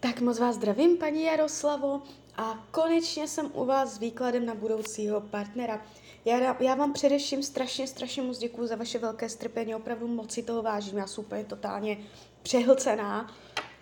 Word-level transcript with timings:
Tak 0.00 0.20
moc 0.20 0.38
vás 0.38 0.56
zdravím, 0.56 0.96
paní 0.96 1.22
Jaroslavo, 1.22 2.02
a 2.36 2.66
konečně 2.70 3.28
jsem 3.28 3.50
u 3.54 3.64
vás 3.64 3.94
s 3.94 3.98
výkladem 3.98 4.46
na 4.46 4.54
budoucího 4.54 5.20
partnera. 5.20 5.86
Já, 6.24 6.62
já 6.62 6.74
vám 6.74 6.92
především 6.92 7.42
strašně, 7.42 7.86
strašně 7.86 8.22
moc 8.22 8.38
děkuji 8.38 8.66
za 8.66 8.76
vaše 8.76 8.98
velké 8.98 9.28
strpení, 9.28 9.74
opravdu 9.74 10.06
moc 10.06 10.32
si 10.32 10.42
toho 10.42 10.62
vážím, 10.62 10.98
já 10.98 11.06
jsem 11.06 11.24
úplně 11.24 11.44
totálně 11.44 11.98
přehlcená, 12.42 13.34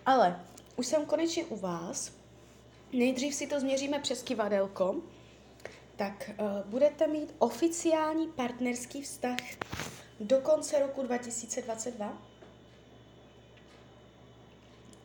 ale 0.05 0.45
už 0.75 0.87
jsem 0.87 1.05
konečně 1.05 1.45
u 1.45 1.55
vás. 1.55 2.11
Nejdřív 2.93 3.35
si 3.35 3.47
to 3.47 3.59
změříme 3.59 3.99
přes 3.99 4.23
kivadelko. 4.23 4.95
Tak 5.95 6.31
uh, 6.39 6.45
budete 6.65 7.07
mít 7.07 7.35
oficiální 7.39 8.27
partnerský 8.27 9.01
vztah 9.01 9.37
do 10.19 10.37
konce 10.41 10.79
roku 10.79 11.03
2022? 11.03 12.17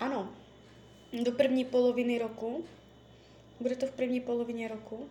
Ano, 0.00 0.28
do 1.22 1.32
první 1.32 1.64
poloviny 1.64 2.18
roku. 2.18 2.64
Bude 3.60 3.76
to 3.76 3.86
v 3.86 3.90
první 3.90 4.20
polovině 4.20 4.68
roku. 4.68 5.08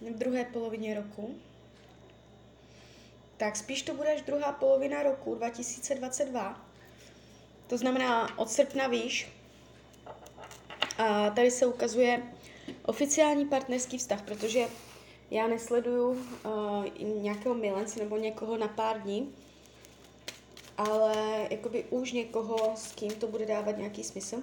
V 0.00 0.18
druhé 0.18 0.44
polovině 0.44 0.94
roku. 0.94 1.34
Tak 3.36 3.56
spíš 3.56 3.82
to 3.82 3.94
bude 3.94 4.14
až 4.14 4.22
druhá 4.22 4.52
polovina 4.52 5.02
roku 5.02 5.34
2022. 5.34 6.66
To 7.66 7.78
znamená 7.78 8.38
od 8.38 8.50
srpna 8.50 8.86
výš. 8.86 9.28
A 10.98 11.30
tady 11.30 11.50
se 11.50 11.66
ukazuje 11.66 12.22
oficiální 12.86 13.46
partnerský 13.46 13.98
vztah, 13.98 14.22
protože 14.22 14.66
já 15.30 15.46
nesleduju 15.46 16.08
uh, 16.10 16.18
nějakého 17.22 17.54
milence 17.54 17.98
nebo 17.98 18.16
někoho 18.16 18.56
na 18.56 18.68
pár 18.68 19.02
dní, 19.02 19.34
ale 20.78 21.46
jakoby 21.50 21.84
už 21.90 22.12
někoho, 22.12 22.76
s 22.76 22.92
kým 22.92 23.10
to 23.10 23.26
bude 23.26 23.46
dávat 23.46 23.78
nějaký 23.78 24.04
smysl. 24.04 24.42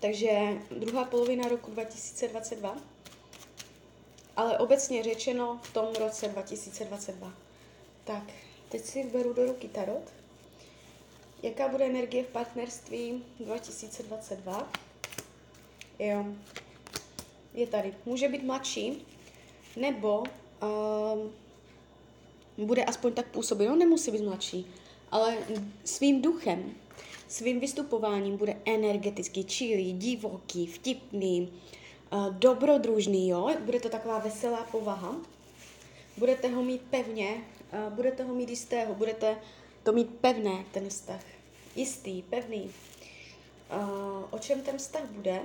Takže 0.00 0.30
druhá 0.78 1.04
polovina 1.04 1.48
roku 1.48 1.70
2022, 1.70 2.76
ale 4.36 4.58
obecně 4.58 5.02
řečeno 5.02 5.60
v 5.62 5.72
tom 5.72 5.94
roce 5.94 6.28
2022. 6.28 7.32
Tak, 8.04 8.22
teď 8.68 8.84
si 8.84 9.04
beru 9.04 9.32
do 9.32 9.46
ruky 9.46 9.68
tarot. 9.68 10.12
Jaká 11.42 11.68
bude 11.68 11.86
energie 11.86 12.24
v 12.24 12.28
partnerství 12.28 13.24
2022? 13.40 14.72
Jo, 15.98 16.24
je 17.54 17.66
tady. 17.66 17.94
Může 18.04 18.28
být 18.28 18.42
mladší, 18.42 19.06
nebo 19.76 20.18
um, 20.18 21.32
bude 22.58 22.84
aspoň 22.84 23.12
tak 23.12 23.26
působit, 23.26 23.68
no 23.68 23.76
nemusí 23.76 24.10
být 24.10 24.24
mladší, 24.24 24.66
ale 25.10 25.36
svým 25.84 26.22
duchem, 26.22 26.74
svým 27.28 27.60
vystupováním 27.60 28.36
bude 28.36 28.56
energeticky 28.64 29.44
čilý, 29.44 29.92
divoký, 29.92 30.66
vtipný, 30.66 31.52
uh, 32.12 32.34
dobrodružný, 32.34 33.28
jo, 33.28 33.50
bude 33.60 33.80
to 33.80 33.88
taková 33.88 34.18
veselá 34.18 34.62
povaha. 34.70 35.16
Budete 36.16 36.48
ho 36.48 36.62
mít 36.62 36.82
pevně, 36.90 37.44
uh, 37.72 37.94
budete 37.94 38.22
ho 38.22 38.34
mít 38.34 38.50
jistého, 38.50 38.94
budete 38.94 39.36
to 39.82 39.92
mít 39.92 40.10
pevné, 40.20 40.64
ten 40.72 40.88
vztah. 40.88 41.20
Jistý, 41.76 42.22
pevný. 42.22 42.70
Uh, 43.70 44.24
o 44.30 44.38
čem 44.38 44.62
ten 44.62 44.78
vztah 44.78 45.04
bude? 45.10 45.42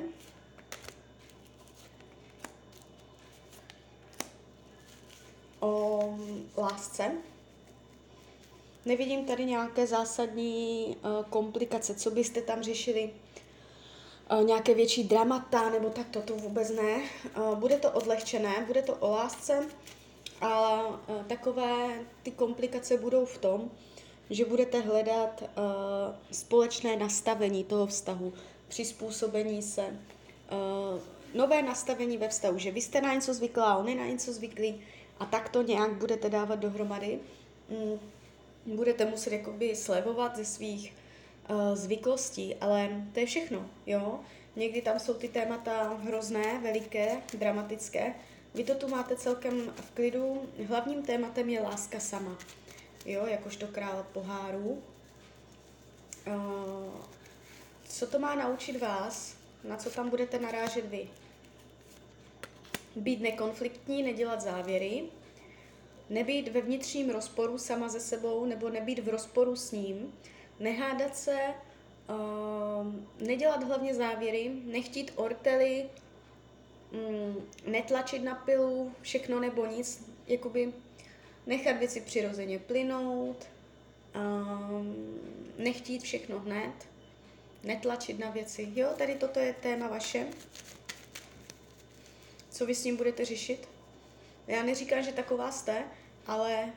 O 5.62 6.00
lásce. 6.58 7.12
Nevidím 8.86 9.26
tady 9.26 9.46
nějaké 9.46 9.88
zásadní 9.88 10.96
uh, 11.04 11.26
komplikace, 11.30 11.96
co 11.96 12.12
byste 12.12 12.42
tam 12.42 12.64
řešili, 12.64 13.10
uh, 14.32 14.44
nějaké 14.44 14.74
větší 14.74 15.04
dramata, 15.04 15.70
nebo 15.70 15.90
tak 15.90 16.10
to, 16.10 16.22
to 16.22 16.36
vůbec 16.36 16.70
ne. 16.70 17.02
Uh, 17.38 17.56
bude 17.60 17.78
to 17.78 17.92
odlehčené, 17.92 18.64
bude 18.68 18.82
to 18.82 18.96
o 18.96 19.12
lásce, 19.12 19.66
ale 20.42 20.84
takové 21.28 22.06
ty 22.24 22.32
komplikace 22.32 22.98
budou 22.98 23.26
v 23.26 23.38
tom, 23.38 23.72
že 24.30 24.46
budete 24.46 24.80
hledat 24.80 25.44
společné 26.32 26.96
nastavení 26.96 27.64
toho 27.64 27.88
vztahu, 27.88 28.34
přizpůsobení 28.68 29.62
se, 29.62 30.00
nové 31.34 31.62
nastavení 31.62 32.18
ve 32.18 32.28
vztahu, 32.28 32.58
že 32.58 32.72
vy 32.72 32.82
jste 32.82 33.02
na 33.02 33.14
něco 33.14 33.34
zvyklá, 33.34 33.78
on 33.78 33.90
je 33.90 33.96
na 33.96 34.06
něco 34.06 34.34
zvyklý, 34.34 34.82
a 35.22 35.26
tak 35.26 35.50
to 35.50 35.62
nějak 35.62 35.94
budete 35.94 36.30
dávat 36.30 36.60
dohromady. 36.60 37.20
Mm, 37.70 38.00
budete 38.76 39.06
muset 39.06 39.34
jakoby 39.34 39.76
slevovat 39.76 40.36
ze 40.36 40.46
svých 40.46 40.94
uh, 41.50 41.76
zvyklostí, 41.76 42.56
ale 42.56 43.06
to 43.14 43.20
je 43.20 43.26
všechno, 43.26 43.70
jo. 43.86 44.20
Někdy 44.56 44.82
tam 44.82 45.00
jsou 45.00 45.14
ty 45.14 45.28
témata 45.28 45.94
hrozné, 46.04 46.60
veliké, 46.64 47.22
dramatické. 47.34 48.14
Vy 48.54 48.64
to 48.64 48.76
tu 48.76 48.88
máte 48.88 49.16
celkem 49.16 49.74
v 49.76 49.92
klidu. 49.92 50.50
Hlavním 50.68 51.04
tématem 51.04 51.50
je 51.50 51.62
láska 51.62 52.00
sama, 52.00 52.38
jo, 53.06 53.26
jakožto 53.26 53.68
král 53.68 54.06
pohárů. 54.14 54.84
Uh, 56.28 56.94
co 57.88 58.08
to 58.08 58.20
má 58.20 58.36
naučit 58.36 58.82
vás? 58.82 59.36
Na 59.64 59.78
co 59.78 59.90
tam 59.90 60.10
budete 60.10 60.40
narážet 60.40 60.86
vy? 60.86 61.10
Být 62.96 63.22
nekonfliktní, 63.22 64.04
nedělat 64.04 64.42
závěry, 64.42 65.04
nebýt 66.10 66.48
ve 66.48 66.62
vnitřním 66.62 67.10
rozporu 67.10 67.58
sama 67.58 67.90
ze 67.90 68.00
sebou 68.00 68.46
nebo 68.46 68.70
nebýt 68.70 69.00
v 69.00 69.10
rozporu 69.10 69.56
s 69.56 69.72
ním, 69.72 70.14
nehádat 70.60 71.18
se, 71.18 71.38
uh, 72.10 73.26
nedělat 73.28 73.64
hlavně 73.64 73.96
závěry, 73.96 74.52
nechtít 74.66 75.12
ortely, 75.16 75.86
um, 76.92 77.48
netlačit 77.66 78.24
na 78.24 78.36
pilu, 78.36 78.92
všechno 79.02 79.40
nebo 79.40 79.66
nic, 79.66 80.04
jakoby 80.28 80.74
nechat 81.48 81.78
věci 81.78 82.02
přirozeně 82.02 82.60
plynout, 82.60 83.48
um, 84.16 84.96
nechtít 85.58 86.04
všechno 86.04 86.40
hned, 86.40 86.74
netlačit 87.64 88.20
na 88.20 88.30
věci. 88.30 88.70
Jo, 88.76 88.90
tady 88.98 89.16
toto 89.16 89.40
je 89.40 89.54
téma 89.54 89.88
vaše 89.88 90.28
co 92.62 92.66
vy 92.66 92.76
s 92.76 92.84
ním 92.84 92.98
budete 92.98 93.26
řešit. 93.26 93.68
Já 94.48 94.64
neříkám, 94.64 95.04
že 95.04 95.12
taková 95.12 95.52
jste, 95.52 95.84
ale 96.28 96.74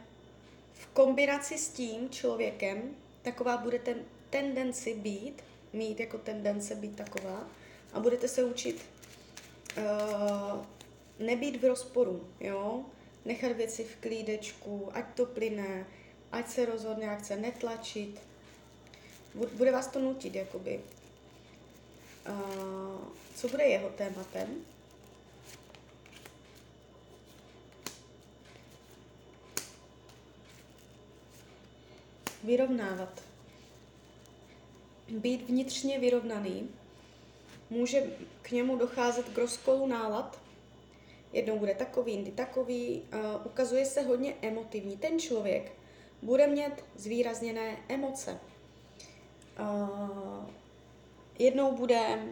v 0.72 0.86
kombinaci 0.86 1.58
s 1.58 1.68
tím 1.68 2.10
člověkem 2.10 2.96
taková 3.22 3.56
budete 3.56 3.94
tendenci 4.30 4.94
být, 4.94 5.42
mít 5.72 6.00
jako 6.00 6.18
tendence 6.18 6.74
být 6.74 6.96
taková 6.96 7.48
a 7.92 8.00
budete 8.00 8.28
se 8.28 8.44
učit 8.44 8.82
uh, 9.76 10.64
nebýt 11.18 11.62
v 11.62 11.64
rozporu, 11.64 12.28
jo? 12.40 12.84
nechat 13.24 13.52
věci 13.52 13.84
v 13.84 13.96
klídečku, 13.96 14.88
ať 14.92 15.04
to 15.14 15.26
plyne, 15.26 15.86
ať 16.32 16.48
se 16.48 16.66
rozhodne, 16.66 17.04
jak 17.04 17.18
chce 17.18 17.36
netlačit. 17.36 18.20
Bude 19.34 19.72
vás 19.72 19.86
to 19.86 19.98
nutit, 19.98 20.34
jakoby. 20.34 20.80
Uh, 22.28 23.00
co 23.34 23.48
bude 23.48 23.64
jeho 23.64 23.88
tématem? 23.88 24.64
Vyrovnávat. 32.44 33.22
Být 35.08 35.48
vnitřně 35.48 35.98
vyrovnaný, 35.98 36.68
může 37.70 38.02
k 38.42 38.50
němu 38.50 38.76
docházet 38.76 39.28
k 39.28 39.38
rozkolu 39.38 39.86
nálad. 39.86 40.40
Jednou 41.32 41.58
bude 41.58 41.74
takový, 41.74 42.12
jindy 42.12 42.30
takový. 42.30 43.02
Uh, 43.12 43.46
ukazuje 43.46 43.86
se 43.86 44.02
hodně 44.02 44.34
emotivní. 44.42 44.96
Ten 44.96 45.18
člověk 45.20 45.72
bude 46.22 46.46
mít 46.46 46.84
zvýrazněné 46.96 47.76
emoce. 47.88 48.38
Uh, 49.60 50.44
jednou 51.38 51.72
bude, 51.72 52.24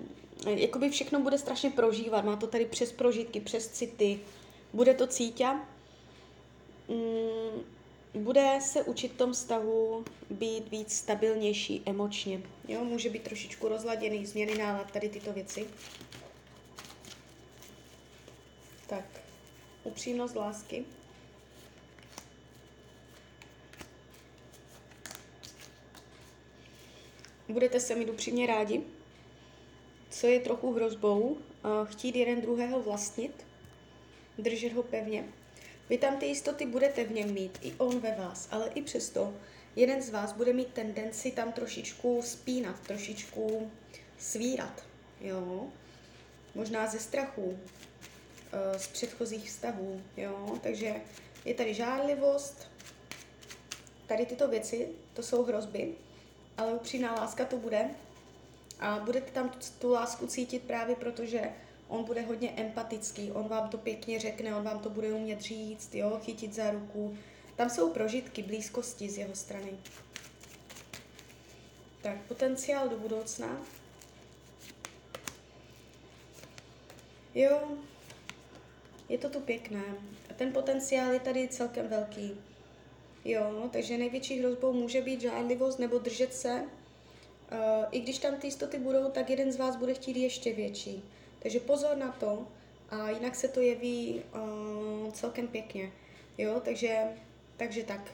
jakoby 0.47 0.91
všechno 0.91 1.21
bude 1.21 1.39
strašně 1.39 1.71
prožívat. 1.71 2.25
Má 2.25 2.37
to 2.37 2.47
tady 2.47 2.67
přes 2.67 2.93
prožitky, 2.93 3.41
přes 3.41 3.69
city. 3.69 4.21
Bude 4.73 4.95
to 4.95 5.07
cítit. 5.07 5.57
Mm, 6.89 7.63
bude 8.15 8.59
se 8.61 8.83
učit 8.83 9.13
v 9.13 9.17
tom 9.17 9.33
vztahu 9.33 10.05
být 10.31 10.69
víc 10.69 10.97
stabilnější 10.97 11.83
emočně. 11.87 12.43
Jo, 12.69 12.85
může 12.85 13.11
být 13.11 13.23
trošičku 13.23 13.69
rozladěný, 13.69 14.27
změny 14.27 14.59
nálad, 14.59 14.91
tady 14.91 15.09
tyto 15.09 15.33
věci. 15.33 15.67
Tak, 18.87 19.05
upřímnost 19.85 20.37
lásky. 20.37 20.85
Budete 27.49 27.81
se 27.81 27.95
mít 27.95 28.11
upřímně 28.11 28.47
rádi. 28.47 28.83
Co 30.11 30.27
je 30.27 30.41
trochu 30.41 30.73
hrozbou, 30.73 31.39
chtít 31.85 32.17
jeden 32.17 32.41
druhého 32.41 32.83
vlastnit, 32.83 33.47
držet 34.39 34.73
ho 34.73 34.83
pevně, 34.83 35.25
vy 35.91 35.99
tam 35.99 36.17
ty 36.17 36.27
jistoty 36.27 36.67
budete 36.67 37.05
v 37.05 37.13
něm 37.13 37.33
mít, 37.33 37.59
i 37.63 37.73
on 37.79 38.01
ve 38.01 38.15
vás, 38.15 38.49
ale 38.51 38.69
i 38.69 38.83
přesto 38.83 39.35
jeden 39.77 40.03
z 40.03 40.11
vás 40.11 40.33
bude 40.33 40.53
mít 40.53 40.69
tendenci 40.69 41.31
tam 41.31 41.53
trošičku 41.53 42.23
spínat, 42.23 42.81
trošičku 42.81 43.71
svírat, 44.19 44.85
jo. 45.21 45.67
Možná 46.55 46.87
ze 46.87 46.99
strachu, 46.99 47.59
eh, 48.53 48.79
z 48.79 48.87
předchozích 48.87 49.49
vztahů, 49.49 50.03
jo. 50.17 50.59
Takže 50.63 50.95
je 51.45 51.55
tady 51.55 51.75
žádlivost, 51.75 52.71
tady 54.07 54.27
tyto 54.27 54.49
věci, 54.49 54.89
to 55.15 55.23
jsou 55.23 55.45
hrozby, 55.45 55.95
ale 56.57 56.75
upřímná 56.75 57.15
láska 57.15 57.45
to 57.45 57.57
bude. 57.57 57.91
A 58.81 58.99
budete 58.99 59.31
tam 59.31 59.49
tu, 59.49 59.59
tu 59.79 59.91
lásku 59.91 60.27
cítit 60.27 60.63
právě 60.63 60.97
proto, 60.97 61.25
že 61.25 61.41
on 61.93 62.05
bude 62.05 62.23
hodně 62.23 62.51
empatický, 62.51 63.33
on 63.33 63.49
vám 63.49 63.69
to 63.69 63.79
pěkně 63.79 64.19
řekne, 64.19 64.57
on 64.57 64.63
vám 64.63 64.79
to 64.79 64.91
bude 64.91 65.13
umět 65.13 65.41
říct, 65.41 65.95
jo, 65.95 66.21
chytit 66.23 66.55
za 66.55 66.71
ruku. 66.71 67.17
Tam 67.57 67.71
jsou 67.71 67.91
prožitky, 67.91 68.43
blízkosti 68.43 69.09
z 69.09 69.19
jeho 69.19 69.35
strany. 69.35 69.73
Tak, 72.03 72.17
potenciál 72.29 72.89
do 72.89 72.97
budoucna. 72.97 73.57
Jo, 77.35 77.61
je 79.09 79.19
to 79.19 79.29
tu 79.29 79.41
pěkné. 79.41 79.85
A 80.31 80.35
ten 80.35 80.53
potenciál 80.53 81.13
je 81.13 81.21
tady 81.21 81.49
celkem 81.49 81.89
velký. 81.89 82.41
Jo, 83.25 83.69
takže 83.73 83.99
největší 83.99 84.39
hrozbou 84.39 84.73
může 84.73 85.01
být 85.01 85.21
žádlivost 85.21 85.79
nebo 85.79 85.99
držet 85.99 86.35
se. 86.35 86.63
Uh, 86.63 87.85
I 87.91 88.01
když 88.01 88.19
tam 88.19 88.37
ty 88.37 88.47
jistoty 88.47 88.79
budou, 88.79 89.11
tak 89.11 89.31
jeden 89.31 89.53
z 89.53 89.57
vás 89.57 89.77
bude 89.77 89.95
chtít 89.95 90.17
ještě 90.17 90.53
větší. 90.53 91.03
Takže 91.43 91.61
pozor 91.61 91.97
na 91.97 92.13
to. 92.13 92.47
A 92.91 93.11
jinak 93.11 93.35
se 93.35 93.49
to 93.49 93.61
jeví 93.61 94.23
uh, 94.35 95.13
celkem 95.13 95.49
pěkně. 95.49 95.93
Jo, 96.39 96.61
takže, 96.65 97.05
takže 97.57 97.83
tak. 97.83 98.13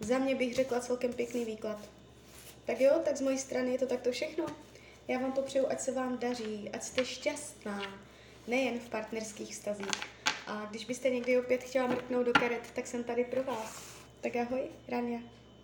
Za 0.00 0.18
mě 0.18 0.34
bych 0.34 0.54
řekla 0.54 0.80
celkem 0.80 1.12
pěkný 1.12 1.44
výklad. 1.44 1.78
Tak 2.66 2.80
jo, 2.80 2.92
tak 3.04 3.16
z 3.16 3.20
mojí 3.20 3.38
strany 3.38 3.72
je 3.72 3.78
to 3.78 3.86
takto 3.86 4.12
všechno. 4.12 4.46
Já 5.08 5.18
vám 5.18 5.32
popřeju, 5.32 5.66
ať 5.68 5.80
se 5.80 5.92
vám 5.92 6.18
daří, 6.18 6.70
ať 6.72 6.82
jste 6.82 7.04
šťastná, 7.04 8.00
nejen 8.46 8.78
v 8.78 8.88
partnerských 8.88 9.52
vztazích. 9.52 10.00
A 10.46 10.66
když 10.70 10.84
byste 10.84 11.10
někdy 11.10 11.38
opět 11.38 11.62
chtěla 11.62 11.86
mrknout 11.86 12.26
do 12.26 12.32
karet, 12.32 12.70
tak 12.74 12.86
jsem 12.86 13.04
tady 13.04 13.24
pro 13.24 13.42
vás. 13.42 13.82
Tak 14.20 14.36
ahoj, 14.36 14.62
Rania. 14.88 15.39